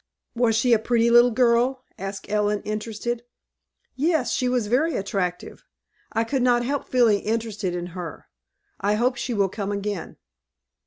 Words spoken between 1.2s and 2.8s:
girl?" asked Ellen,